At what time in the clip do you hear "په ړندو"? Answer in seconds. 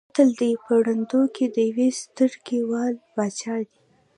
0.65-1.21